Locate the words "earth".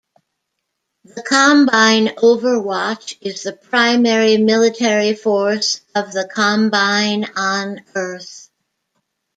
7.93-8.49